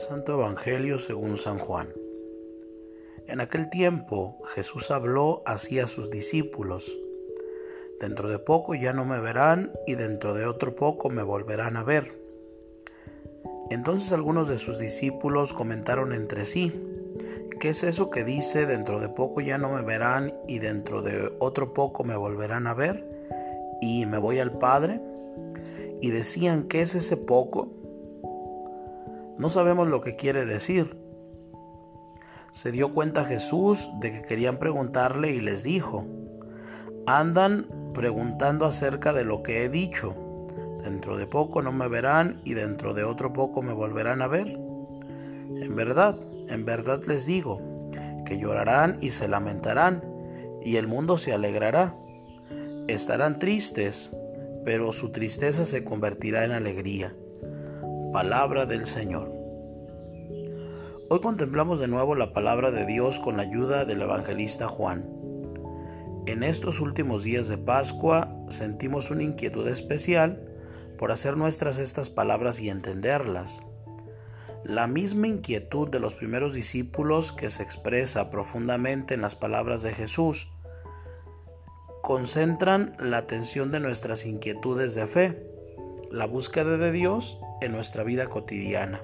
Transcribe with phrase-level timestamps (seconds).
[0.00, 1.88] Santo Evangelio según San Juan.
[3.26, 6.98] En aquel tiempo Jesús habló así a sus discípulos.
[8.00, 11.84] Dentro de poco ya no me verán y dentro de otro poco me volverán a
[11.84, 12.18] ver.
[13.70, 16.72] Entonces algunos de sus discípulos comentaron entre sí,
[17.60, 21.30] ¿qué es eso que dice dentro de poco ya no me verán y dentro de
[21.40, 23.04] otro poco me volverán a ver?
[23.82, 24.98] ¿Y me voy al Padre?
[26.00, 27.79] Y decían, ¿qué es ese poco?
[29.40, 30.98] No sabemos lo que quiere decir.
[32.52, 36.04] Se dio cuenta Jesús de que querían preguntarle y les dijo,
[37.06, 40.14] andan preguntando acerca de lo que he dicho.
[40.84, 44.48] Dentro de poco no me verán y dentro de otro poco me volverán a ver.
[44.48, 47.62] En verdad, en verdad les digo,
[48.26, 50.04] que llorarán y se lamentarán,
[50.62, 51.96] y el mundo se alegrará.
[52.88, 54.14] Estarán tristes,
[54.66, 57.16] pero su tristeza se convertirá en alegría.
[58.12, 59.30] Palabra del Señor.
[61.08, 65.08] Hoy contemplamos de nuevo la palabra de Dios con la ayuda del evangelista Juan.
[66.26, 70.42] En estos últimos días de Pascua sentimos una inquietud especial
[70.98, 73.64] por hacer nuestras estas palabras y entenderlas.
[74.64, 79.94] La misma inquietud de los primeros discípulos que se expresa profundamente en las palabras de
[79.94, 80.48] Jesús
[82.02, 85.46] concentran la atención de nuestras inquietudes de fe,
[86.10, 89.02] la búsqueda de Dios en nuestra vida cotidiana.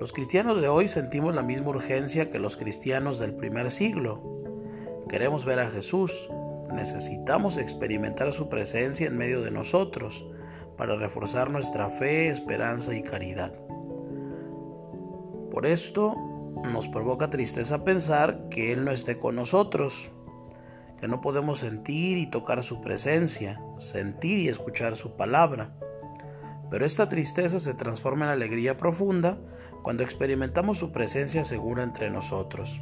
[0.00, 4.20] Los cristianos de hoy sentimos la misma urgencia que los cristianos del primer siglo.
[5.08, 6.28] Queremos ver a Jesús,
[6.72, 10.26] necesitamos experimentar su presencia en medio de nosotros
[10.76, 13.52] para reforzar nuestra fe, esperanza y caridad.
[15.50, 16.16] Por esto
[16.72, 20.10] nos provoca tristeza pensar que Él no esté con nosotros,
[21.00, 25.76] que no podemos sentir y tocar su presencia, sentir y escuchar su palabra.
[26.72, 29.38] Pero esta tristeza se transforma en alegría profunda
[29.82, 32.80] cuando experimentamos su presencia segura entre nosotros.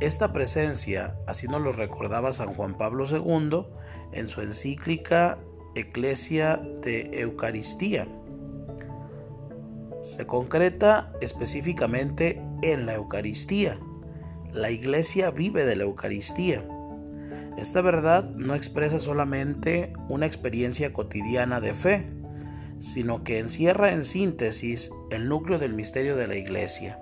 [0.00, 3.66] Esta presencia, así nos lo recordaba San Juan Pablo II
[4.12, 5.40] en su encíclica
[5.74, 8.08] Eclesia de Eucaristía,
[10.00, 13.78] se concreta específicamente en la Eucaristía.
[14.54, 16.66] La Iglesia vive de la Eucaristía.
[17.58, 22.21] Esta verdad no expresa solamente una experiencia cotidiana de fe,
[22.82, 26.98] sino que encierra en síntesis el núcleo del misterio de la Iglesia.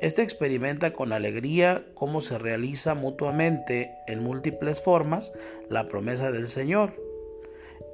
[0.00, 5.32] Este experimenta con alegría cómo se realiza mutuamente en múltiples formas
[5.68, 6.94] la promesa del Señor.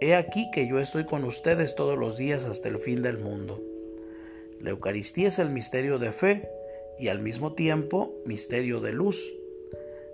[0.00, 3.60] He aquí que yo estoy con ustedes todos los días hasta el fin del mundo.
[4.60, 6.48] La Eucaristía es el misterio de fe
[6.98, 9.32] y al mismo tiempo misterio de luz.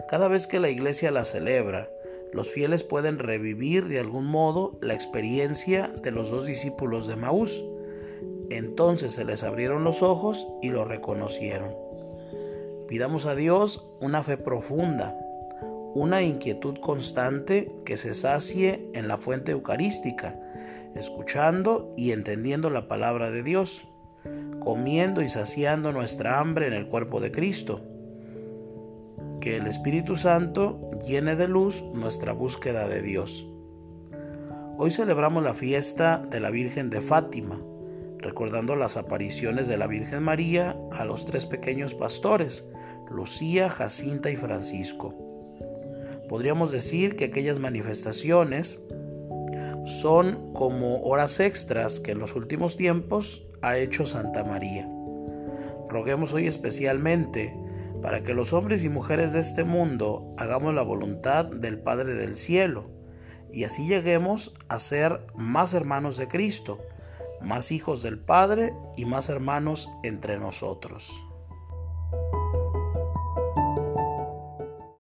[0.09, 1.91] Cada vez que la Iglesia la celebra,
[2.35, 7.65] los fieles pueden revivir de algún modo la experiencia de los dos discípulos de Maús.
[8.51, 11.73] Entonces se les abrieron los ojos y lo reconocieron.
[12.89, 15.17] Pidamos a Dios una fe profunda,
[15.95, 20.37] una inquietud constante que se sacie en la fuente eucarística,
[20.97, 23.87] escuchando y entendiendo la palabra de Dios,
[24.59, 27.94] comiendo y saciando nuestra hambre en el cuerpo de Cristo
[29.45, 33.47] que el Espíritu Santo llene de luz nuestra búsqueda de Dios.
[34.79, 37.61] Hoy celebramos la fiesta de la Virgen de Fátima,
[38.21, 42.73] recordando las apariciones de la Virgen María a los tres pequeños pastores,
[43.11, 45.15] Lucía, Jacinta y Francisco.
[46.27, 48.83] Podríamos decir que aquellas manifestaciones
[49.85, 54.89] son como horas extras que en los últimos tiempos ha hecho Santa María.
[55.91, 57.55] Roguemos hoy especialmente
[58.05, 62.37] para que los hombres y mujeres de este mundo hagamos la voluntad del Padre del
[62.37, 62.91] Cielo
[63.51, 66.81] y así lleguemos a ser más hermanos de Cristo,
[67.41, 71.25] más hijos del Padre y más hermanos entre nosotros.